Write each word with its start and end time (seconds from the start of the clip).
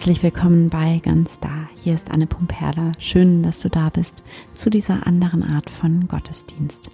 Herzlich 0.00 0.22
willkommen 0.22 0.70
bei 0.70 0.98
Ganz 1.04 1.40
Da. 1.40 1.68
Hier 1.76 1.92
ist 1.92 2.10
Anne 2.10 2.26
Pumperla. 2.26 2.92
Schön, 2.98 3.42
dass 3.42 3.60
du 3.60 3.68
da 3.68 3.90
bist 3.90 4.22
zu 4.54 4.70
dieser 4.70 5.06
anderen 5.06 5.42
Art 5.42 5.68
von 5.68 6.08
Gottesdienst. 6.08 6.88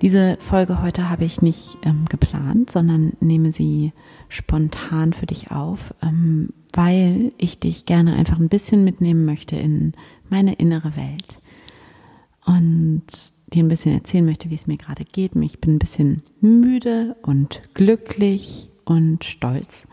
Diese 0.00 0.38
Folge 0.40 0.80
heute 0.80 1.10
habe 1.10 1.26
ich 1.26 1.42
nicht 1.42 1.76
ähm, 1.82 2.06
geplant, 2.08 2.70
sondern 2.70 3.12
nehme 3.20 3.52
sie 3.52 3.92
spontan 4.30 5.12
für 5.12 5.26
dich 5.26 5.50
auf, 5.50 5.92
ähm, 6.00 6.54
weil 6.72 7.32
ich 7.36 7.58
dich 7.58 7.84
gerne 7.84 8.16
einfach 8.16 8.38
ein 8.38 8.48
bisschen 8.48 8.82
mitnehmen 8.82 9.26
möchte 9.26 9.54
in 9.54 9.92
meine 10.30 10.54
innere 10.54 10.96
Welt 10.96 11.42
und 12.46 13.02
dir 13.48 13.62
ein 13.62 13.68
bisschen 13.68 13.92
erzählen 13.92 14.24
möchte, 14.24 14.48
wie 14.48 14.54
es 14.54 14.66
mir 14.66 14.78
gerade 14.78 15.04
geht. 15.04 15.36
Ich 15.36 15.60
bin 15.60 15.74
ein 15.74 15.78
bisschen 15.78 16.22
müde 16.40 17.14
und 17.20 17.60
glücklich 17.74 18.70
und 18.86 19.22
stolz, 19.24 19.86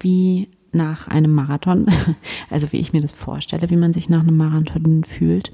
wie 0.00 0.48
nach 0.72 1.08
einem 1.08 1.34
Marathon, 1.34 1.86
also 2.50 2.72
wie 2.72 2.78
ich 2.78 2.92
mir 2.92 3.00
das 3.00 3.12
vorstelle, 3.12 3.70
wie 3.70 3.76
man 3.76 3.92
sich 3.92 4.08
nach 4.08 4.20
einem 4.20 4.36
Marathon 4.36 5.04
fühlt. 5.04 5.52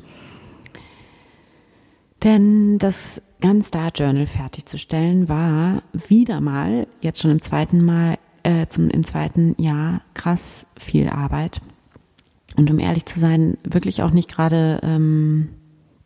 Denn 2.22 2.78
das 2.78 3.22
Ganz 3.40 3.68
Star 3.68 3.92
Journal 3.94 4.26
fertigzustellen 4.26 5.28
war 5.28 5.82
wieder 5.92 6.40
mal, 6.40 6.88
jetzt 7.00 7.20
schon 7.20 7.30
im 7.30 7.40
zweiten 7.40 7.84
Mal, 7.84 8.18
äh, 8.42 8.66
zum, 8.66 8.90
im 8.90 9.04
zweiten 9.04 9.54
Jahr 9.62 10.00
krass 10.14 10.66
viel 10.76 11.08
Arbeit. 11.08 11.60
Und 12.56 12.70
um 12.70 12.80
ehrlich 12.80 13.06
zu 13.06 13.20
sein, 13.20 13.56
wirklich 13.62 14.02
auch 14.02 14.10
nicht 14.10 14.28
gerade, 14.28 14.80
ähm, 14.82 15.50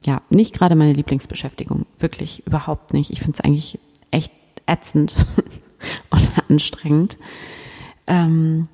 ja, 0.04 0.20
nicht 0.28 0.54
gerade 0.54 0.74
meine 0.74 0.92
Lieblingsbeschäftigung. 0.92 1.86
Wirklich 1.98 2.46
überhaupt 2.46 2.92
nicht. 2.92 3.10
Ich 3.10 3.20
finde 3.20 3.38
es 3.38 3.40
eigentlich 3.40 3.78
echt 4.10 4.32
ätzend 4.66 5.14
und 6.10 6.50
anstrengend. 6.50 7.16
Ähm, 8.06 8.68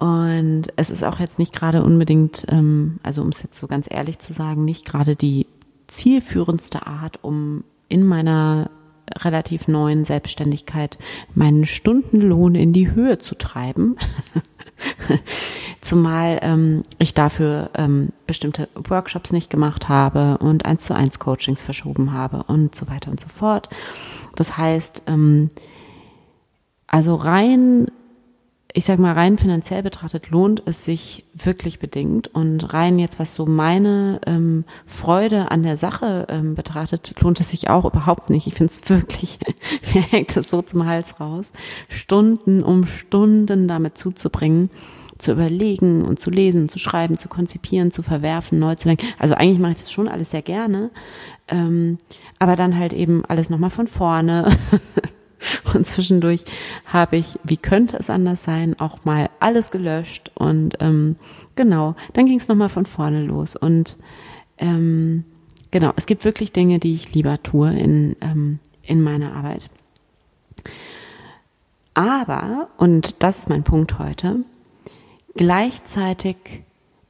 und 0.00 0.64
es 0.76 0.88
ist 0.88 1.04
auch 1.04 1.20
jetzt 1.20 1.38
nicht 1.38 1.54
gerade 1.54 1.82
unbedingt, 1.84 2.46
ähm, 2.48 2.98
also 3.02 3.20
um 3.20 3.28
es 3.28 3.42
jetzt 3.42 3.58
so 3.58 3.66
ganz 3.66 3.86
ehrlich 3.88 4.18
zu 4.18 4.32
sagen, 4.32 4.64
nicht 4.64 4.86
gerade 4.86 5.14
die 5.14 5.46
zielführendste 5.88 6.86
Art, 6.86 7.18
um 7.22 7.64
in 7.90 8.06
meiner 8.06 8.70
relativ 9.18 9.68
neuen 9.68 10.06
Selbstständigkeit 10.06 10.96
meinen 11.34 11.66
Stundenlohn 11.66 12.54
in 12.54 12.72
die 12.72 12.92
Höhe 12.92 13.18
zu 13.18 13.34
treiben. 13.34 13.96
Zumal 15.82 16.38
ähm, 16.40 16.82
ich 16.98 17.12
dafür 17.12 17.68
ähm, 17.74 18.08
bestimmte 18.26 18.70
Workshops 18.74 19.32
nicht 19.32 19.50
gemacht 19.50 19.90
habe 19.90 20.38
und 20.38 20.64
eins 20.64 20.84
zu 20.84 20.94
eins 20.94 21.18
Coachings 21.18 21.62
verschoben 21.62 22.14
habe 22.14 22.44
und 22.44 22.74
so 22.74 22.88
weiter 22.88 23.10
und 23.10 23.20
so 23.20 23.28
fort. 23.28 23.68
Das 24.34 24.56
heißt, 24.56 25.02
ähm, 25.08 25.50
also 26.86 27.16
rein 27.16 27.88
ich 28.74 28.84
sag 28.84 28.98
mal, 28.98 29.12
rein 29.12 29.38
finanziell 29.38 29.82
betrachtet 29.82 30.30
lohnt 30.30 30.62
es 30.66 30.84
sich 30.84 31.24
wirklich 31.34 31.78
bedingt. 31.78 32.28
Und 32.28 32.72
rein 32.72 32.98
jetzt, 32.98 33.18
was 33.18 33.34
so 33.34 33.46
meine 33.46 34.20
ähm, 34.26 34.64
Freude 34.86 35.50
an 35.50 35.62
der 35.62 35.76
Sache 35.76 36.26
ähm, 36.28 36.54
betrachtet, 36.54 37.14
lohnt 37.20 37.40
es 37.40 37.50
sich 37.50 37.68
auch 37.68 37.84
überhaupt 37.84 38.30
nicht. 38.30 38.46
Ich 38.46 38.54
finde 38.54 38.72
es 38.72 38.88
wirklich, 38.88 39.38
mir 39.94 40.02
hängt 40.02 40.36
es 40.36 40.50
so 40.50 40.62
zum 40.62 40.86
Hals 40.86 41.20
raus, 41.20 41.52
Stunden 41.88 42.62
um 42.62 42.86
Stunden 42.86 43.68
damit 43.68 43.98
zuzubringen, 43.98 44.70
zu 45.18 45.32
überlegen 45.32 46.04
und 46.04 46.18
zu 46.18 46.30
lesen, 46.30 46.68
zu 46.68 46.78
schreiben, 46.78 47.18
zu 47.18 47.28
konzipieren, 47.28 47.90
zu 47.90 48.02
verwerfen, 48.02 48.58
neu 48.58 48.74
zu 48.74 48.88
denken. 48.88 49.06
Also 49.18 49.34
eigentlich 49.34 49.58
mache 49.58 49.72
ich 49.72 49.78
das 49.78 49.92
schon 49.92 50.08
alles 50.08 50.30
sehr 50.30 50.42
gerne. 50.42 50.90
Ähm, 51.48 51.98
aber 52.38 52.56
dann 52.56 52.78
halt 52.78 52.92
eben 52.92 53.24
alles 53.26 53.50
nochmal 53.50 53.70
von 53.70 53.86
vorne. 53.86 54.50
Und 55.74 55.86
zwischendurch 55.86 56.44
habe 56.86 57.16
ich, 57.16 57.38
wie 57.44 57.56
könnte 57.56 57.96
es 57.96 58.10
anders 58.10 58.44
sein, 58.44 58.78
auch 58.78 59.04
mal 59.04 59.30
alles 59.40 59.70
gelöscht. 59.70 60.30
Und 60.34 60.76
ähm, 60.80 61.16
genau, 61.56 61.94
dann 62.12 62.26
ging 62.26 62.38
es 62.38 62.48
nochmal 62.48 62.68
von 62.68 62.86
vorne 62.86 63.22
los. 63.22 63.56
Und 63.56 63.96
ähm, 64.58 65.24
genau, 65.70 65.92
es 65.96 66.06
gibt 66.06 66.24
wirklich 66.24 66.52
Dinge, 66.52 66.78
die 66.78 66.94
ich 66.94 67.14
lieber 67.14 67.42
tue 67.42 67.76
in, 67.76 68.16
ähm, 68.20 68.58
in 68.82 69.02
meiner 69.02 69.34
Arbeit. 69.34 69.70
Aber, 71.94 72.68
und 72.78 73.22
das 73.22 73.38
ist 73.38 73.48
mein 73.48 73.64
Punkt 73.64 73.98
heute, 73.98 74.36
gleichzeitig 75.34 76.62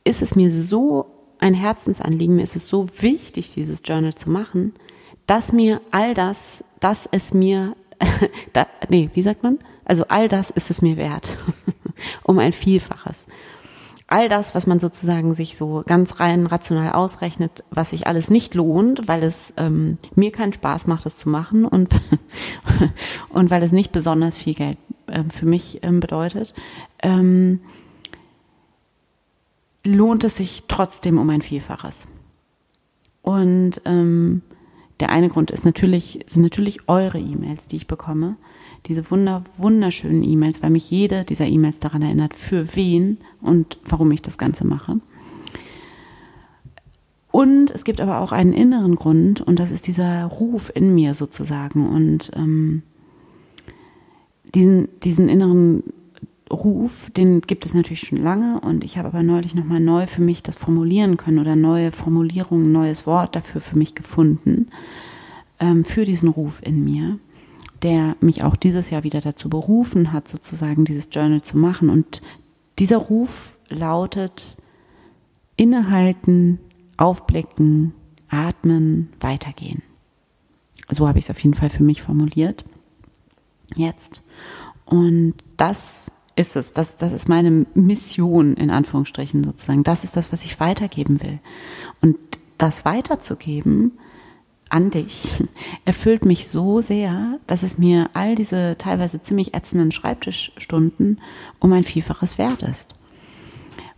ist 0.05 0.23
es 0.23 0.35
mir 0.35 0.51
so 0.51 1.07
ein 1.39 1.55
Herzensanliegen, 1.55 2.37
mir 2.37 2.43
ist 2.43 2.57
es 2.57 2.67
so 2.67 2.89
wichtig, 3.01 3.53
dieses 3.53 3.83
Journal 3.85 4.15
zu 4.15 4.31
machen, 4.31 4.75
dass 5.27 5.53
mir 5.53 5.81
all 5.91 6.15
das, 6.15 6.65
dass 6.81 7.09
es 7.11 7.33
mir 7.33 7.77
da, 8.53 8.67
nee, 8.89 9.11
wie 9.15 9.23
sagt 9.23 9.43
man? 9.43 9.59
Also 9.85 10.05
all 10.09 10.29
das 10.29 10.51
ist 10.51 10.71
es 10.71 10.83
mir 10.83 10.97
wert. 10.97 11.31
um 12.23 12.39
ein 12.39 12.53
Vielfaches. 12.53 13.27
All 14.07 14.29
das, 14.29 14.57
was 14.57 14.67
man 14.67 14.81
sozusagen 14.81 15.35
sich 15.35 15.57
so 15.57 15.85
ganz 15.87 16.19
rein 16.19 16.47
rational 16.47 16.93
ausrechnet, 16.93 17.63
was 17.71 17.91
sich 17.91 18.09
alles 18.09 18.29
nicht 18.29 18.55
lohnt, 18.55 19.07
weil 19.07 19.23
es 19.23 19.55
ähm, 19.57 19.99
mir 20.17 20.33
keinen 20.33 20.53
Spaß 20.53 20.89
macht, 20.89 21.07
es 21.07 21.17
zu 21.17 21.29
machen 21.29 21.65
und, 21.65 21.95
und 23.29 23.51
weil 23.51 23.63
es 23.63 23.71
nicht 23.71 23.93
besonders 23.93 24.37
viel 24.37 24.55
Geld 24.55 24.79
ähm, 25.09 25.31
für 25.31 25.47
mich 25.47 25.85
ähm, 25.85 26.01
bedeutet, 26.01 26.55
ähm, 27.03 27.61
lohnt 29.85 30.25
es 30.25 30.37
sich 30.37 30.65
trotzdem 30.67 31.19
um 31.19 31.31
ein 31.31 31.43
Vielfaches. 31.43 32.09
Und 33.23 33.81
ähm, 33.85 34.43
der 35.01 35.11
eine 35.11 35.29
Grund 35.29 35.51
ist 35.51 35.65
natürlich, 35.65 36.21
sind 36.27 36.43
natürlich 36.43 36.89
eure 36.89 37.19
E-Mails, 37.19 37.67
die 37.67 37.77
ich 37.77 37.87
bekomme. 37.87 38.37
Diese 38.87 39.11
wunder, 39.11 39.43
wunderschönen 39.57 40.23
E-Mails, 40.23 40.63
weil 40.63 40.71
mich 40.71 40.91
jede 40.91 41.25
dieser 41.25 41.47
E-Mails 41.47 41.81
daran 41.81 42.03
erinnert, 42.03 42.35
für 42.35 42.77
wen 42.77 43.19
und 43.41 43.79
warum 43.85 44.11
ich 44.11 44.23
das 44.23 44.39
Ganze 44.39 44.67
mache. 44.67 45.01
Und 47.31 47.71
es 47.71 47.85
gibt 47.85 48.01
aber 48.01 48.21
auch 48.21 48.33
einen 48.33 48.53
inneren 48.53 48.97
Grund 48.97 49.41
und 49.41 49.59
das 49.59 49.71
ist 49.71 49.87
dieser 49.87 50.25
Ruf 50.25 50.73
in 50.75 50.95
mir 50.95 51.15
sozusagen 51.15 51.89
und 51.89 52.33
ähm, 52.35 52.83
diesen, 54.55 54.89
diesen 55.01 55.29
inneren 55.29 55.85
Ruf, 56.51 57.11
den 57.11 57.41
gibt 57.43 57.65
es 57.65 57.75
natürlich 57.75 58.01
schon 58.01 58.19
lange 58.19 58.61
und 58.61 58.83
ich 58.83 58.99
habe 58.99 59.09
aber 59.09 59.23
neulich 59.23 59.55
nochmal 59.55 59.81
neu 59.81 60.07
für 60.07 60.23
mich 60.23 60.43
das 60.43 60.57
formulieren 60.57 61.17
können 61.17 61.39
oder 61.39 61.55
neue 61.55 61.93
Formulierungen, 61.93 62.73
neues 62.73 63.07
Wort 63.07 63.37
dafür 63.37 63.61
für 63.61 63.79
mich 63.79 63.95
gefunden, 63.95 64.69
ähm, 65.61 65.85
für 65.85 66.05
diesen 66.05 66.29
Ruf 66.29 66.61
in 66.65 66.85
mir, 66.85 67.19
der 67.83 68.17
mich 68.21 68.43
auch 68.43 68.57
dieses 68.57 68.91
Jahr 68.91 69.05
wieder 69.05 69.21
dazu 69.21 69.49
berufen 69.49 70.13
hat, 70.13 70.27
sozusagen 70.27 70.85
dieses 70.85 71.09
Journal 71.13 71.43
zu 71.43 71.57
machen. 71.57 71.89
Und 71.89 72.21
dieser 72.79 72.99
Ruf 72.99 73.59
lautet 73.69 74.57
innehalten, 75.57 76.59
aufblicken, 76.97 77.95
atmen, 78.29 79.11
weitergehen. 79.21 79.83
So 80.89 81.07
habe 81.07 81.19
ich 81.19 81.27
es 81.27 81.31
auf 81.31 81.39
jeden 81.39 81.55
Fall 81.55 81.71
für 81.71 81.85
mich 81.85 82.03
formuliert. 82.03 82.65
Jetzt. 83.77 84.23
Und 84.85 85.35
das 85.57 86.11
ist 86.41 86.57
es. 86.57 86.73
Das, 86.73 86.97
das 86.97 87.13
ist 87.13 87.29
meine 87.29 87.67
Mission, 87.75 88.55
in 88.55 88.71
Anführungsstrichen 88.71 89.45
sozusagen. 89.45 89.85
Das 89.85 90.05
ist 90.05 90.17
das, 90.17 90.33
was 90.33 90.45
ich 90.45 90.59
weitergeben 90.59 91.23
will. 91.23 91.39
Und 92.01 92.17
das 92.59 92.85
weiterzugeben 92.85 93.93
an 94.71 94.91
dich 94.91 95.45
erfüllt 95.85 96.25
mich 96.25 96.49
so 96.49 96.81
sehr, 96.81 97.39
dass 97.47 97.63
es 97.63 97.79
mir 97.79 98.09
all 98.15 98.35
diese 98.35 98.77
teilweise 98.79 99.23
ziemlich 99.23 99.55
ätzenden 99.55 99.93
Schreibtischstunden 99.93 101.21
um 101.59 101.73
ein 101.73 101.85
Vielfaches 101.85 102.39
wert 102.39 102.63
ist. 102.63 102.95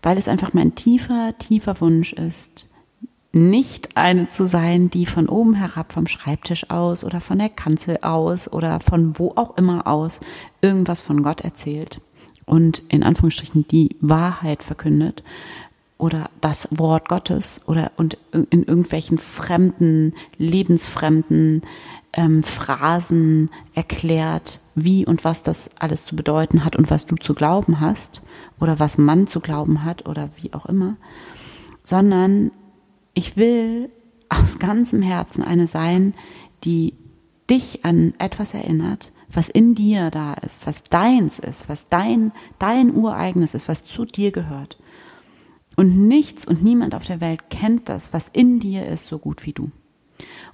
Weil 0.02 0.19
es 0.19 0.28
einfach 0.28 0.52
mein 0.52 0.75
tiefer, 0.75 1.34
tiefer 1.38 1.81
Wunsch 1.81 2.12
ist, 2.12 2.69
nicht 3.34 3.97
eine 3.97 4.28
zu 4.28 4.47
sein, 4.47 4.91
die 4.91 5.06
von 5.06 5.28
oben 5.28 5.54
herab 5.54 5.92
vom 5.92 6.06
Schreibtisch 6.06 6.69
aus 6.70 7.02
oder 7.02 7.20
von 7.20 7.38
der 7.38 7.48
Kanzel 7.48 7.98
aus 8.02 8.52
oder 8.52 8.81
von 8.81 9.19
wo 9.19 9.32
auch 9.37 9.56
immer 9.56 9.87
aus 9.87 10.20
irgendwas 10.61 11.00
von 11.00 11.22
Gott 11.22 11.40
erzählt, 11.40 12.02
und 12.44 12.83
in 12.89 13.03
Anführungsstrichen 13.03 13.67
die 13.69 13.97
Wahrheit 14.00 14.62
verkündet 14.62 15.23
oder 15.99 16.31
das 16.41 16.69
Wort 16.71 17.09
Gottes 17.09 17.61
oder 17.67 17.93
und 17.97 18.19
in 18.33 18.65
irgendwelchen 18.65 19.19
fremden, 19.19 20.15
lebensfremden 20.37 21.62
ähm, 22.12 22.43
Phrasen 22.43 23.50
erklärt, 23.75 24.61
wie 24.75 25.06
und 25.06 25.25
was 25.25 25.43
das 25.43 25.71
alles 25.79 26.05
zu 26.05 26.17
bedeuten 26.17 26.65
hat 26.65 26.77
und 26.77 26.91
was 26.91 27.06
du 27.06 27.17
zu 27.17 27.35
glauben 27.35 27.81
hast 27.81 28.23
oder 28.61 28.79
was 28.79 28.99
man 28.99 29.27
zu 29.27 29.41
glauben 29.41 29.85
hat 29.85 30.06
oder 30.06 30.31
wie 30.37 30.53
auch 30.53 30.67
immer, 30.67 30.97
sondern 31.85 32.50
ich 33.15 33.37
will 33.37 33.91
aus 34.29 34.59
ganzem 34.59 35.03
Herzen 35.03 35.44
eine 35.44 35.67
sein, 35.67 36.15
die 36.65 36.94
dich 37.50 37.85
an 37.85 38.15
etwas 38.19 38.55
erinnert, 38.55 39.12
was 39.32 39.49
in 39.49 39.75
dir 39.75 40.11
da 40.11 40.34
ist, 40.34 40.67
was 40.67 40.82
deins 40.82 41.38
ist, 41.38 41.69
was 41.69 41.88
dein, 41.88 42.32
dein 42.58 42.94
ureigenes 42.94 43.55
ist, 43.55 43.69
was 43.69 43.84
zu 43.84 44.05
dir 44.05 44.31
gehört. 44.32 44.79
Und 45.76 46.06
nichts 46.06 46.46
und 46.46 46.62
niemand 46.62 46.94
auf 46.94 47.05
der 47.05 47.20
Welt 47.20 47.49
kennt 47.50 47.88
das, 47.88 48.12
was 48.12 48.29
in 48.29 48.61
dir 48.61 48.87
ist, 48.87 49.06
so 49.06 49.19
gut 49.19 49.46
wie 49.46 49.52
du. 49.52 49.70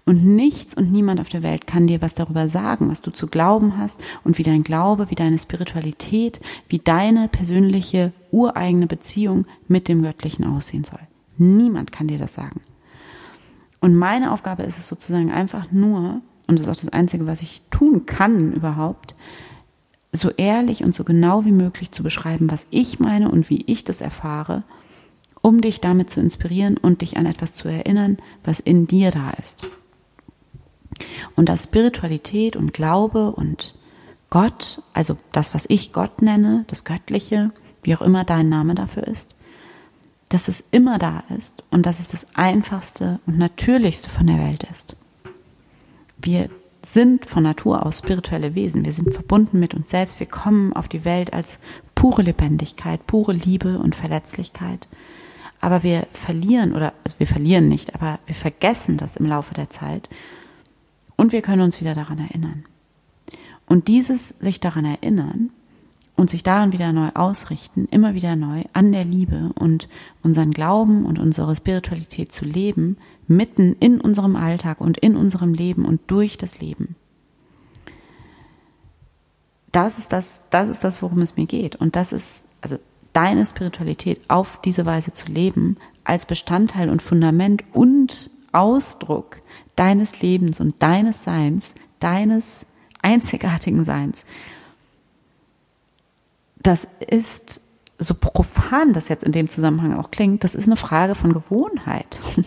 Und 0.04 0.24
nichts 0.24 0.74
und 0.74 0.90
niemand 0.90 1.20
auf 1.20 1.28
der 1.28 1.42
Welt 1.42 1.66
kann 1.66 1.86
dir 1.86 2.00
was 2.00 2.14
darüber 2.14 2.48
sagen, 2.48 2.88
was 2.88 3.02
du 3.02 3.10
zu 3.10 3.26
glauben 3.26 3.76
hast 3.76 4.02
und 4.24 4.38
wie 4.38 4.42
dein 4.42 4.62
Glaube, 4.62 5.10
wie 5.10 5.14
deine 5.14 5.36
Spiritualität, 5.36 6.40
wie 6.68 6.78
deine 6.78 7.28
persönliche 7.28 8.12
ureigene 8.30 8.86
Beziehung 8.86 9.46
mit 9.66 9.88
dem 9.88 10.02
Göttlichen 10.02 10.46
aussehen 10.46 10.84
soll. 10.84 11.00
Niemand 11.36 11.92
kann 11.92 12.08
dir 12.08 12.18
das 12.18 12.32
sagen. 12.32 12.62
Und 13.80 13.96
meine 13.96 14.32
Aufgabe 14.32 14.62
ist 14.62 14.78
es 14.78 14.88
sozusagen 14.88 15.30
einfach 15.30 15.70
nur, 15.70 16.22
und 16.48 16.58
das 16.58 16.66
ist 16.66 16.72
auch 16.72 16.80
das 16.80 16.92
Einzige, 16.92 17.26
was 17.26 17.42
ich 17.42 17.62
tun 17.70 18.06
kann 18.06 18.52
überhaupt, 18.52 19.14
so 20.12 20.30
ehrlich 20.30 20.82
und 20.82 20.94
so 20.94 21.04
genau 21.04 21.44
wie 21.44 21.52
möglich 21.52 21.92
zu 21.92 22.02
beschreiben, 22.02 22.50
was 22.50 22.66
ich 22.70 22.98
meine 22.98 23.30
und 23.30 23.50
wie 23.50 23.62
ich 23.66 23.84
das 23.84 24.00
erfahre, 24.00 24.64
um 25.42 25.60
dich 25.60 25.80
damit 25.80 26.10
zu 26.10 26.20
inspirieren 26.20 26.78
und 26.78 27.02
dich 27.02 27.18
an 27.18 27.26
etwas 27.26 27.52
zu 27.52 27.68
erinnern, 27.68 28.16
was 28.42 28.60
in 28.60 28.86
dir 28.86 29.10
da 29.10 29.30
ist. 29.32 29.68
Und 31.36 31.48
dass 31.48 31.64
Spiritualität 31.64 32.56
und 32.56 32.72
Glaube 32.72 33.30
und 33.30 33.74
Gott, 34.30 34.82
also 34.94 35.16
das, 35.32 35.54
was 35.54 35.66
ich 35.68 35.92
Gott 35.92 36.22
nenne, 36.22 36.64
das 36.68 36.84
Göttliche, 36.84 37.50
wie 37.82 37.94
auch 37.94 38.02
immer 38.02 38.24
dein 38.24 38.48
Name 38.48 38.74
dafür 38.74 39.06
ist, 39.06 39.34
dass 40.30 40.48
es 40.48 40.64
immer 40.70 40.98
da 40.98 41.24
ist 41.34 41.62
und 41.70 41.86
dass 41.86 42.00
es 42.00 42.08
das 42.08 42.34
Einfachste 42.34 43.20
und 43.26 43.38
Natürlichste 43.38 44.10
von 44.10 44.26
der 44.26 44.38
Welt 44.38 44.64
ist. 44.70 44.96
Wir 46.20 46.48
sind 46.82 47.26
von 47.26 47.42
Natur 47.42 47.84
aus 47.84 47.98
spirituelle 47.98 48.54
Wesen. 48.54 48.84
Wir 48.84 48.92
sind 48.92 49.12
verbunden 49.12 49.58
mit 49.58 49.74
uns 49.74 49.90
selbst. 49.90 50.20
Wir 50.20 50.28
kommen 50.28 50.72
auf 50.72 50.88
die 50.88 51.04
Welt 51.04 51.32
als 51.32 51.58
pure 51.94 52.22
Lebendigkeit, 52.22 53.06
pure 53.06 53.32
Liebe 53.32 53.78
und 53.78 53.96
Verletzlichkeit. 53.96 54.86
Aber 55.60 55.82
wir 55.82 56.06
verlieren, 56.12 56.74
oder 56.74 56.92
also 57.04 57.18
wir 57.18 57.26
verlieren 57.26 57.68
nicht, 57.68 57.94
aber 57.94 58.20
wir 58.26 58.34
vergessen 58.34 58.96
das 58.96 59.16
im 59.16 59.26
Laufe 59.26 59.54
der 59.54 59.70
Zeit 59.70 60.08
und 61.16 61.32
wir 61.32 61.42
können 61.42 61.62
uns 61.62 61.80
wieder 61.80 61.94
daran 61.94 62.18
erinnern. 62.18 62.64
Und 63.66 63.88
dieses 63.88 64.28
sich 64.28 64.60
daran 64.60 64.84
erinnern 64.84 65.50
und 66.18 66.28
sich 66.28 66.42
daran 66.42 66.72
wieder 66.72 66.92
neu 66.92 67.10
ausrichten, 67.14 67.86
immer 67.92 68.12
wieder 68.12 68.34
neu 68.34 68.64
an 68.72 68.90
der 68.90 69.04
Liebe 69.04 69.52
und 69.54 69.88
unseren 70.24 70.50
Glauben 70.50 71.06
und 71.06 71.20
unsere 71.20 71.54
Spiritualität 71.54 72.32
zu 72.32 72.44
leben, 72.44 72.98
mitten 73.28 73.76
in 73.78 74.00
unserem 74.00 74.34
Alltag 74.34 74.80
und 74.80 74.98
in 74.98 75.16
unserem 75.16 75.54
Leben 75.54 75.84
und 75.84 76.00
durch 76.08 76.36
das 76.36 76.58
Leben. 76.58 76.96
Das 79.70 79.98
ist 79.98 80.12
das, 80.12 80.42
das 80.50 80.68
ist 80.68 80.82
das, 80.82 81.02
worum 81.02 81.20
es 81.20 81.36
mir 81.36 81.46
geht. 81.46 81.76
Und 81.76 81.94
das 81.94 82.12
ist, 82.12 82.46
also 82.62 82.78
deine 83.12 83.46
Spiritualität 83.46 84.20
auf 84.26 84.60
diese 84.60 84.86
Weise 84.86 85.12
zu 85.12 85.30
leben, 85.30 85.76
als 86.02 86.26
Bestandteil 86.26 86.90
und 86.90 87.00
Fundament 87.00 87.62
und 87.72 88.28
Ausdruck 88.50 89.40
deines 89.76 90.20
Lebens 90.20 90.58
und 90.60 90.82
deines 90.82 91.22
Seins, 91.22 91.76
deines 92.00 92.66
einzigartigen 93.02 93.84
Seins. 93.84 94.24
Das 96.68 96.86
ist, 97.06 97.62
so 97.98 98.12
profan 98.12 98.92
das 98.92 99.08
jetzt 99.08 99.24
in 99.24 99.32
dem 99.32 99.48
Zusammenhang 99.48 99.94
auch 99.94 100.10
klingt, 100.10 100.44
das 100.44 100.54
ist 100.54 100.66
eine 100.66 100.76
Frage 100.76 101.14
von 101.14 101.32
Gewohnheit. 101.32 102.20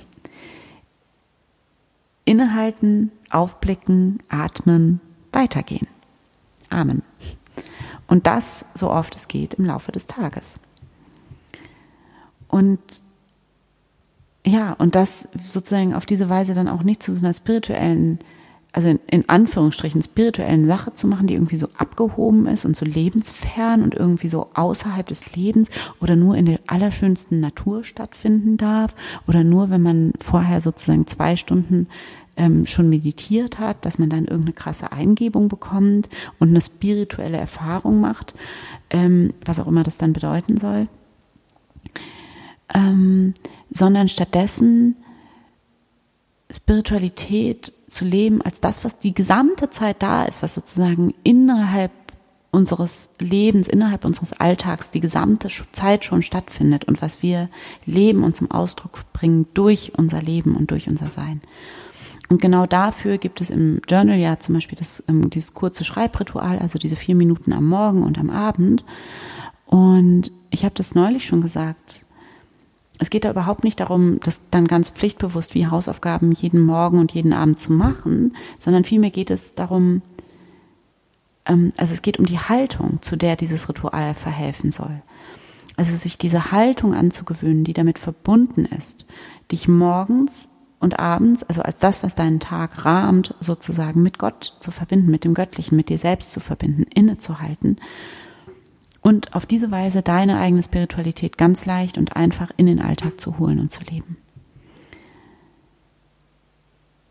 Innehalten, 2.25 3.11
aufblicken, 3.31 4.21
atmen, 4.29 5.01
weitergehen. 5.31 5.87
Amen. 6.69 7.01
Und 8.05 8.27
das 8.27 8.67
so 8.75 8.91
oft 8.91 9.15
es 9.15 9.27
geht 9.27 9.55
im 9.55 9.65
Laufe 9.65 9.91
des 9.91 10.05
Tages. 10.05 10.59
Und 12.47 12.79
ja, 14.45 14.73
und 14.73 14.93
das 14.93 15.29
sozusagen 15.41 15.95
auf 15.95 16.05
diese 16.05 16.29
Weise 16.29 16.53
dann 16.53 16.67
auch 16.67 16.83
nicht 16.83 17.01
zu 17.01 17.11
so 17.11 17.25
einer 17.25 17.33
spirituellen, 17.33 18.19
also 18.73 18.89
in, 18.89 18.99
in, 19.07 19.27
Anführungsstrichen 19.27 20.01
spirituellen 20.01 20.65
Sache 20.65 20.93
zu 20.93 21.07
machen, 21.07 21.27
die 21.27 21.33
irgendwie 21.33 21.57
so 21.57 21.67
abgehoben 21.77 22.47
ist 22.47 22.65
und 22.65 22.75
so 22.75 22.85
lebensfern 22.85 23.83
und 23.83 23.95
irgendwie 23.95 24.29
so 24.29 24.49
außerhalb 24.53 25.05
des 25.05 25.35
Lebens 25.35 25.69
oder 25.99 26.15
nur 26.15 26.35
in 26.35 26.45
der 26.45 26.59
allerschönsten 26.67 27.39
Natur 27.39 27.83
stattfinden 27.83 28.57
darf 28.57 28.95
oder 29.27 29.43
nur, 29.43 29.69
wenn 29.69 29.81
man 29.81 30.13
vorher 30.19 30.61
sozusagen 30.61 31.05
zwei 31.05 31.35
Stunden 31.35 31.87
ähm, 32.37 32.65
schon 32.65 32.89
meditiert 32.89 33.59
hat, 33.59 33.85
dass 33.85 33.99
man 33.99 34.09
dann 34.09 34.25
irgendeine 34.25 34.53
krasse 34.53 34.91
Eingebung 34.91 35.49
bekommt 35.49 36.09
und 36.39 36.49
eine 36.49 36.61
spirituelle 36.61 37.37
Erfahrung 37.37 37.99
macht, 37.99 38.33
ähm, 38.89 39.33
was 39.43 39.59
auch 39.59 39.67
immer 39.67 39.83
das 39.83 39.97
dann 39.97 40.13
bedeuten 40.13 40.57
soll. 40.57 40.87
Ähm, 42.73 43.33
sondern 43.69 44.07
stattdessen 44.07 44.95
Spiritualität 46.53 47.73
zu 47.87 48.05
leben 48.05 48.41
als 48.41 48.61
das, 48.61 48.83
was 48.83 48.97
die 48.97 49.13
gesamte 49.13 49.69
Zeit 49.69 50.01
da 50.01 50.23
ist, 50.23 50.43
was 50.43 50.53
sozusagen 50.53 51.13
innerhalb 51.23 51.91
unseres 52.51 53.09
Lebens, 53.19 53.67
innerhalb 53.67 54.03
unseres 54.03 54.33
Alltags 54.33 54.91
die 54.91 54.99
gesamte 54.99 55.47
Zeit 55.71 56.03
schon 56.03 56.21
stattfindet 56.21 56.85
und 56.85 57.01
was 57.01 57.23
wir 57.23 57.49
leben 57.85 58.23
und 58.23 58.35
zum 58.35 58.51
Ausdruck 58.51 58.99
bringen 59.13 59.47
durch 59.53 59.93
unser 59.97 60.21
Leben 60.21 60.55
und 60.55 60.71
durch 60.71 60.89
unser 60.89 61.09
Sein. 61.09 61.41
Und 62.29 62.41
genau 62.41 62.65
dafür 62.65 63.17
gibt 63.17 63.41
es 63.41 63.49
im 63.49 63.81
Journal 63.89 64.17
ja 64.17 64.39
zum 64.39 64.55
Beispiel 64.55 64.77
das, 64.77 65.03
ähm, 65.07 65.29
dieses 65.29 65.53
kurze 65.53 65.83
Schreibritual, 65.83 66.59
also 66.59 66.79
diese 66.79 66.95
vier 66.95 67.15
Minuten 67.15 67.51
am 67.51 67.67
Morgen 67.67 68.03
und 68.03 68.17
am 68.17 68.29
Abend. 68.29 68.85
Und 69.65 70.31
ich 70.49 70.63
habe 70.63 70.75
das 70.75 70.95
neulich 70.95 71.25
schon 71.25 71.41
gesagt, 71.41 72.05
es 73.01 73.09
geht 73.09 73.25
da 73.25 73.31
überhaupt 73.31 73.63
nicht 73.63 73.79
darum, 73.79 74.19
das 74.19 74.43
dann 74.51 74.67
ganz 74.67 74.89
pflichtbewusst 74.89 75.55
wie 75.55 75.65
Hausaufgaben 75.65 76.31
jeden 76.33 76.61
Morgen 76.61 76.99
und 76.99 77.11
jeden 77.11 77.33
Abend 77.33 77.59
zu 77.59 77.73
machen, 77.73 78.35
sondern 78.59 78.83
vielmehr 78.83 79.09
geht 79.09 79.31
es 79.31 79.55
darum, 79.55 80.03
ähm, 81.47 81.73
also 81.77 81.93
es 81.93 82.03
geht 82.03 82.19
um 82.19 82.27
die 82.27 82.37
Haltung, 82.37 83.01
zu 83.01 83.15
der 83.15 83.35
dieses 83.35 83.67
Ritual 83.67 84.13
verhelfen 84.13 84.69
soll. 84.69 85.01
Also 85.77 85.95
sich 85.95 86.19
diese 86.19 86.51
Haltung 86.51 86.93
anzugewöhnen, 86.93 87.63
die 87.63 87.73
damit 87.73 87.97
verbunden 87.97 88.65
ist, 88.65 89.07
dich 89.51 89.67
morgens 89.67 90.49
und 90.79 90.99
abends, 90.99 91.41
also 91.41 91.63
als 91.63 91.79
das, 91.79 92.03
was 92.03 92.13
deinen 92.13 92.39
Tag 92.39 92.85
rahmt, 92.85 93.33
sozusagen 93.39 94.03
mit 94.03 94.19
Gott 94.19 94.57
zu 94.59 94.69
verbinden, 94.69 95.09
mit 95.09 95.23
dem 95.23 95.33
Göttlichen, 95.33 95.75
mit 95.75 95.89
dir 95.89 95.97
selbst 95.97 96.33
zu 96.33 96.39
verbinden, 96.39 96.83
innezuhalten 96.83 97.77
und 99.01 99.33
auf 99.33 99.45
diese 99.45 99.71
Weise 99.71 100.01
deine 100.01 100.39
eigene 100.39 100.63
Spiritualität 100.63 101.37
ganz 101.37 101.65
leicht 101.65 101.97
und 101.97 102.15
einfach 102.15 102.51
in 102.57 102.67
den 102.67 102.79
Alltag 102.79 103.19
zu 103.19 103.39
holen 103.39 103.59
und 103.59 103.71
zu 103.71 103.81
leben. 103.83 104.17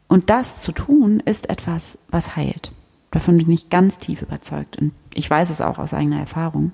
Und 0.08 0.31
das 0.31 0.60
zu 0.60 0.72
tun, 0.72 1.20
ist 1.20 1.50
etwas, 1.50 1.98
was 2.08 2.37
heilt. 2.37 2.72
Davon 3.10 3.37
bin 3.37 3.50
ich 3.50 3.70
ganz 3.70 3.98
tief 3.98 4.22
überzeugt 4.22 4.76
und 4.76 4.93
ich 5.15 5.29
weiß 5.29 5.50
es 5.50 5.60
auch 5.60 5.79
aus 5.79 5.94
eigener 5.94 6.20
Erfahrung. 6.20 6.72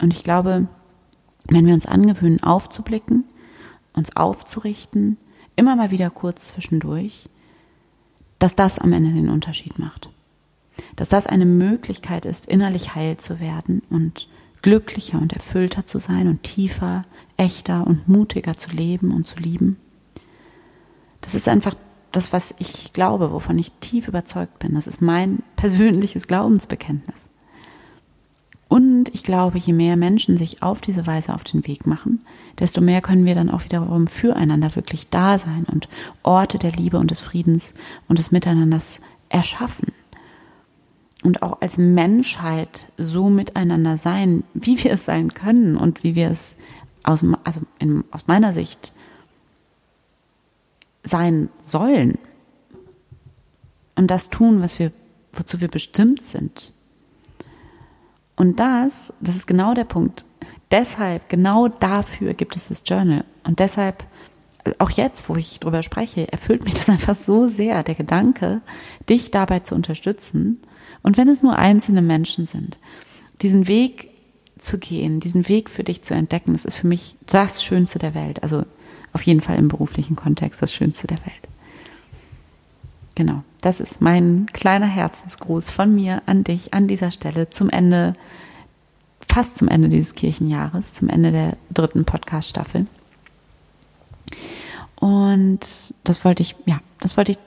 Und 0.00 0.12
ich 0.12 0.22
glaube, 0.22 0.66
wenn 1.48 1.66
wir 1.66 1.74
uns 1.74 1.86
angewöhnen, 1.86 2.42
aufzublicken, 2.42 3.24
uns 3.94 4.16
aufzurichten, 4.16 5.16
immer 5.56 5.76
mal 5.76 5.90
wieder 5.90 6.10
kurz 6.10 6.48
zwischendurch, 6.48 7.28
dass 8.38 8.54
das 8.54 8.78
am 8.78 8.92
Ende 8.92 9.12
den 9.12 9.28
Unterschied 9.28 9.78
macht 9.78 10.10
dass 11.00 11.08
das 11.08 11.26
eine 11.26 11.46
Möglichkeit 11.46 12.26
ist, 12.26 12.46
innerlich 12.46 12.94
heil 12.94 13.16
zu 13.16 13.40
werden 13.40 13.80
und 13.88 14.28
glücklicher 14.60 15.18
und 15.18 15.32
erfüllter 15.32 15.86
zu 15.86 15.98
sein 15.98 16.28
und 16.28 16.42
tiefer, 16.42 17.06
echter 17.38 17.86
und 17.86 18.06
mutiger 18.06 18.54
zu 18.54 18.68
leben 18.68 19.10
und 19.10 19.26
zu 19.26 19.38
lieben. 19.38 19.78
Das 21.22 21.34
ist 21.34 21.48
einfach 21.48 21.74
das, 22.12 22.34
was 22.34 22.54
ich 22.58 22.92
glaube, 22.92 23.32
wovon 23.32 23.58
ich 23.58 23.72
tief 23.80 24.08
überzeugt 24.08 24.58
bin. 24.58 24.74
Das 24.74 24.86
ist 24.86 25.00
mein 25.00 25.42
persönliches 25.56 26.26
Glaubensbekenntnis. 26.26 27.30
Und 28.68 29.08
ich 29.14 29.24
glaube, 29.24 29.56
je 29.56 29.72
mehr 29.72 29.96
Menschen 29.96 30.36
sich 30.36 30.62
auf 30.62 30.82
diese 30.82 31.06
Weise 31.06 31.34
auf 31.34 31.44
den 31.44 31.66
Weg 31.66 31.86
machen, 31.86 32.26
desto 32.58 32.82
mehr 32.82 33.00
können 33.00 33.24
wir 33.24 33.34
dann 33.34 33.48
auch 33.48 33.64
wiederum 33.64 34.06
füreinander 34.06 34.76
wirklich 34.76 35.08
da 35.08 35.38
sein 35.38 35.64
und 35.64 35.88
Orte 36.22 36.58
der 36.58 36.72
Liebe 36.72 36.98
und 36.98 37.10
des 37.10 37.20
Friedens 37.20 37.72
und 38.06 38.18
des 38.18 38.32
Miteinanders 38.32 39.00
erschaffen 39.30 39.94
und 41.22 41.42
auch 41.42 41.60
als 41.60 41.78
Menschheit 41.78 42.90
so 42.96 43.28
miteinander 43.28 43.96
sein, 43.96 44.44
wie 44.54 44.82
wir 44.82 44.92
es 44.92 45.04
sein 45.04 45.32
können 45.34 45.76
und 45.76 46.02
wie 46.02 46.14
wir 46.14 46.30
es 46.30 46.56
aus, 47.02 47.24
also 47.44 47.60
in, 47.78 48.04
aus 48.10 48.26
meiner 48.26 48.52
Sicht 48.52 48.92
sein 51.02 51.50
sollen. 51.62 52.18
Und 53.96 54.10
das 54.10 54.30
tun, 54.30 54.62
was 54.62 54.78
wir, 54.78 54.92
wozu 55.32 55.60
wir 55.60 55.68
bestimmt 55.68 56.22
sind. 56.22 56.72
Und 58.36 58.58
das, 58.60 59.12
das 59.20 59.36
ist 59.36 59.46
genau 59.46 59.74
der 59.74 59.84
Punkt. 59.84 60.24
Deshalb, 60.70 61.28
genau 61.28 61.68
dafür 61.68 62.32
gibt 62.32 62.56
es 62.56 62.68
das 62.68 62.82
Journal. 62.86 63.24
Und 63.44 63.58
deshalb, 63.58 64.04
auch 64.78 64.90
jetzt, 64.90 65.28
wo 65.28 65.36
ich 65.36 65.60
drüber 65.60 65.82
spreche, 65.82 66.32
erfüllt 66.32 66.64
mich 66.64 66.74
das 66.74 66.88
einfach 66.88 67.14
so 67.14 67.46
sehr, 67.46 67.82
der 67.82 67.94
Gedanke, 67.94 68.62
dich 69.08 69.30
dabei 69.30 69.60
zu 69.60 69.74
unterstützen, 69.74 70.62
und 71.02 71.16
wenn 71.16 71.28
es 71.28 71.42
nur 71.42 71.56
einzelne 71.56 72.02
Menschen 72.02 72.46
sind, 72.46 72.78
diesen 73.42 73.68
Weg 73.68 74.10
zu 74.58 74.78
gehen, 74.78 75.20
diesen 75.20 75.48
Weg 75.48 75.70
für 75.70 75.84
dich 75.84 76.02
zu 76.02 76.14
entdecken, 76.14 76.52
das 76.52 76.64
ist 76.64 76.76
für 76.76 76.86
mich 76.86 77.16
das 77.26 77.64
Schönste 77.64 77.98
der 77.98 78.14
Welt. 78.14 78.42
Also 78.42 78.64
auf 79.12 79.22
jeden 79.22 79.40
Fall 79.40 79.56
im 79.56 79.68
beruflichen 79.68 80.16
Kontext 80.16 80.62
das 80.62 80.72
Schönste 80.72 81.06
der 81.06 81.18
Welt. 81.18 81.48
genau, 83.14 83.42
das 83.60 83.80
ist 83.80 84.00
mein 84.00 84.46
kleiner 84.52 84.86
Herzensgruß 84.86 85.68
von 85.68 85.94
mir 85.94 86.22
an 86.26 86.44
dich 86.44 86.72
an 86.72 86.88
dieser 86.88 87.10
Stelle 87.10 87.50
zum 87.50 87.68
Ende, 87.68 88.14
fast 89.28 89.58
zum 89.58 89.68
Ende 89.68 89.88
dieses 89.88 90.14
Kirchenjahres, 90.14 90.92
zum 90.92 91.08
Ende 91.08 91.32
der 91.32 91.56
dritten 91.72 92.04
Podcast-Staffel. 92.04 92.86
Und 94.96 95.94
das 96.04 96.24
wollte 96.24 96.42
ich, 96.42 96.56
ja, 96.66 96.80
das 97.00 97.16
wollte 97.16 97.32
ich, 97.32 97.38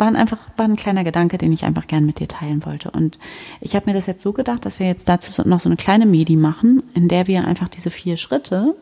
war 0.00 0.14
einfach, 0.14 0.38
war 0.56 0.66
ein 0.66 0.76
kleiner 0.76 1.04
Gedanke, 1.04 1.38
den 1.38 1.52
ich 1.52 1.64
einfach 1.64 1.86
gern 1.86 2.06
mit 2.06 2.18
dir 2.18 2.28
teilen 2.28 2.64
wollte. 2.64 2.90
Und 2.90 3.18
ich 3.60 3.76
habe 3.76 3.86
mir 3.86 3.94
das 3.94 4.06
jetzt 4.06 4.22
so 4.22 4.32
gedacht, 4.32 4.64
dass 4.64 4.80
wir 4.80 4.86
jetzt 4.86 5.08
dazu 5.08 5.30
noch 5.48 5.60
so 5.60 5.68
eine 5.68 5.76
kleine 5.76 6.06
Medi 6.06 6.36
machen, 6.36 6.82
in 6.94 7.08
der 7.08 7.26
wir 7.26 7.46
einfach 7.46 7.68
diese 7.68 7.90
vier 7.90 8.16
Schritte, 8.16 8.74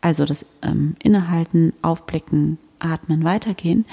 also 0.00 0.24
das 0.24 0.46
ähm, 0.62 0.96
Innehalten, 1.02 1.72
Aufblicken, 1.82 2.58
Atmen, 2.78 3.22
Weitergehen, 3.22 3.84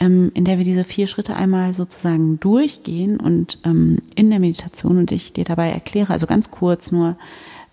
ähm, 0.00 0.32
in 0.34 0.44
der 0.44 0.58
wir 0.58 0.64
diese 0.64 0.84
vier 0.84 1.06
Schritte 1.06 1.36
einmal 1.36 1.72
sozusagen 1.74 2.40
durchgehen 2.40 3.18
und 3.18 3.58
ähm, 3.64 3.98
in 4.14 4.30
der 4.30 4.40
Meditation 4.40 4.98
und 4.98 5.12
ich 5.12 5.32
dir 5.32 5.44
dabei 5.44 5.70
erkläre, 5.70 6.12
also 6.12 6.26
ganz 6.26 6.50
kurz 6.50 6.92
nur 6.92 7.16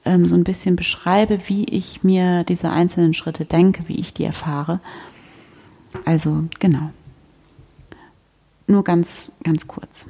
ähm, 0.06 0.28
so 0.28 0.36
ein 0.36 0.44
bisschen 0.44 0.76
beschreibe, 0.76 1.40
wie 1.48 1.66
ich 1.66 2.04
mir 2.04 2.44
diese 2.44 2.70
einzelnen 2.70 3.14
Schritte 3.14 3.46
denke, 3.46 3.88
wie 3.88 4.00
ich 4.00 4.14
die 4.14 4.24
erfahre. 4.24 4.80
Also 6.06 6.46
genau. 6.60 6.92
Nur 8.68 8.84
ganz, 8.84 9.32
ganz 9.44 9.68
kurz. 9.68 10.08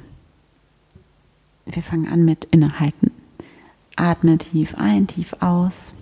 Wir 1.66 1.82
fangen 1.82 2.08
an 2.08 2.24
mit 2.24 2.46
Innehalten. 2.46 3.10
Atme 3.96 4.38
tief 4.38 4.74
ein, 4.76 5.06
tief 5.06 5.34
aus. 5.40 5.94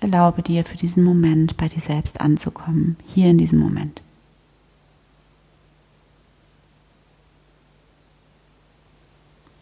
Erlaube 0.00 0.42
dir 0.42 0.64
für 0.64 0.76
diesen 0.76 1.04
Moment 1.04 1.56
bei 1.56 1.68
dir 1.68 1.80
selbst 1.80 2.20
anzukommen, 2.20 2.96
hier 3.06 3.30
in 3.30 3.38
diesem 3.38 3.58
Moment. 3.58 4.02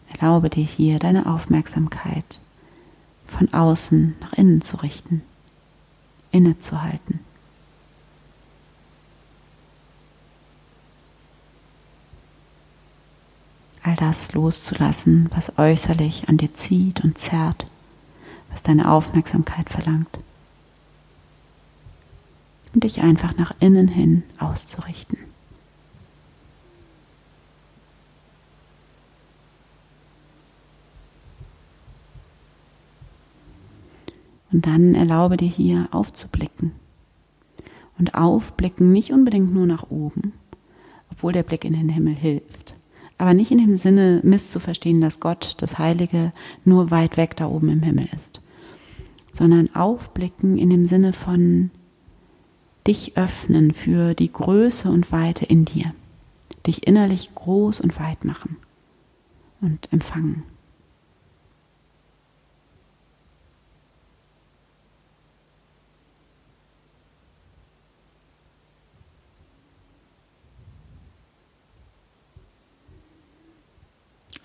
Erlaube 0.09 0.49
dir 0.49 0.65
hier 0.65 0.99
deine 0.99 1.25
Aufmerksamkeit 1.25 2.41
von 3.25 3.53
außen 3.53 4.15
nach 4.21 4.33
innen 4.33 4.61
zu 4.61 4.77
richten, 4.77 5.21
innezuhalten. 6.31 7.19
All 13.85 13.95
das 13.95 14.31
loszulassen, 14.31 15.29
was 15.35 15.59
äußerlich 15.59 16.29
an 16.29 16.37
dir 16.37 16.53
zieht 16.53 17.03
und 17.03 17.17
zerrt, 17.17 17.65
was 18.49 18.63
deine 18.63 18.89
Aufmerksamkeit 18.89 19.69
verlangt. 19.69 20.19
Und 22.73 22.85
dich 22.85 23.01
einfach 23.01 23.35
nach 23.35 23.53
innen 23.59 23.89
hin 23.89 24.23
auszurichten. 24.39 25.17
Und 34.53 34.65
dann 34.65 34.95
erlaube 34.95 35.35
dir 35.35 35.49
hier 35.49 35.89
aufzublicken. 35.91 36.71
Und 37.97 38.15
aufblicken 38.15 38.93
nicht 38.93 39.11
unbedingt 39.11 39.53
nur 39.53 39.65
nach 39.65 39.89
oben, 39.89 40.31
obwohl 41.11 41.33
der 41.33 41.43
Blick 41.43 41.65
in 41.65 41.73
den 41.73 41.89
Himmel 41.89 42.15
hilft. 42.15 42.75
Aber 43.23 43.33
nicht 43.33 43.51
in 43.51 43.57
dem 43.57 43.77
Sinne 43.77 44.19
misszuverstehen, 44.21 44.99
dass 44.99 45.21
Gott, 45.21 45.55
das 45.59 45.79
Heilige, 45.79 46.33
nur 46.65 46.91
weit 46.91 47.15
weg 47.15 47.37
da 47.37 47.47
oben 47.47 47.69
im 47.69 47.81
Himmel 47.81 48.09
ist. 48.13 48.41
Sondern 49.31 49.73
aufblicken 49.73 50.57
in 50.57 50.69
dem 50.69 50.85
Sinne 50.85 51.13
von 51.13 51.71
dich 52.85 53.15
öffnen 53.15 53.73
für 53.73 54.13
die 54.13 54.29
Größe 54.29 54.89
und 54.89 55.13
Weite 55.13 55.45
in 55.45 55.63
dir. 55.63 55.93
Dich 56.67 56.85
innerlich 56.85 57.33
groß 57.33 57.79
und 57.79 57.97
weit 57.97 58.25
machen 58.25 58.57
und 59.61 59.93
empfangen. 59.93 60.43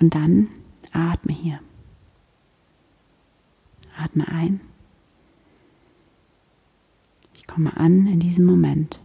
Und 0.00 0.14
dann 0.14 0.49
atme 0.93 1.33
hier. 1.33 1.61
Atme 3.97 4.28
ein. 4.28 4.61
Ich 7.37 7.47
komme 7.47 7.76
an 7.76 8.07
in 8.07 8.21
diesem 8.21 8.47
Moment. 8.47 9.00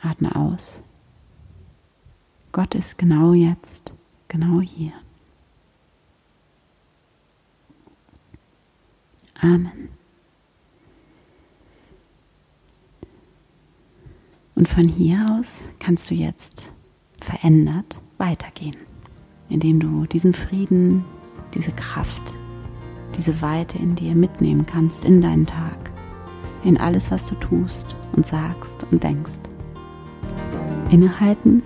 Atme 0.00 0.34
aus. 0.34 0.82
Gott 2.52 2.74
ist 2.74 2.98
genau 2.98 3.32
jetzt, 3.32 3.92
genau 4.28 4.60
hier. 4.60 4.92
Amen. 9.40 9.88
Und 14.54 14.68
von 14.68 14.88
hier 14.88 15.26
aus 15.30 15.68
kannst 15.78 16.10
du 16.10 16.14
jetzt 16.14 16.72
verändert 17.20 18.00
weitergehen, 18.24 18.76
indem 19.48 19.80
du 19.80 20.06
diesen 20.06 20.32
Frieden, 20.32 21.04
diese 21.52 21.72
Kraft, 21.72 22.22
diese 23.16 23.42
Weite 23.42 23.78
in 23.78 23.94
dir 23.94 24.14
mitnehmen 24.14 24.66
kannst 24.66 25.04
in 25.04 25.20
deinen 25.20 25.46
Tag, 25.46 25.92
in 26.64 26.78
alles, 26.78 27.10
was 27.10 27.26
du 27.26 27.34
tust 27.36 27.94
und 28.12 28.26
sagst 28.26 28.86
und 28.90 29.02
denkst. 29.02 29.40
Innehalten, 30.90 31.62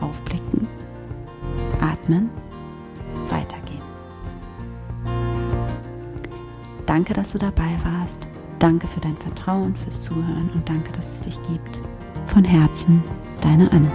aufblicken, 0.00 0.66
atmen, 1.80 2.28
weitergehen. 3.30 3.80
Danke, 6.84 7.14
dass 7.14 7.32
du 7.32 7.38
dabei 7.38 7.76
warst. 7.82 8.28
Danke 8.58 8.86
für 8.86 9.00
dein 9.00 9.16
Vertrauen, 9.16 9.74
fürs 9.76 10.02
Zuhören 10.02 10.50
und 10.54 10.68
danke, 10.68 10.92
dass 10.92 11.16
es 11.16 11.20
dich 11.22 11.42
gibt. 11.44 11.80
Von 12.26 12.44
Herzen, 12.44 13.02
deine 13.40 13.70
Anne. 13.72 13.90